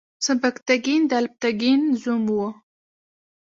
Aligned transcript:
سبکتګین 0.25 1.01
د 1.09 1.11
الپتکین 1.21 1.81
زوم 2.01 2.23
و. 2.31 2.39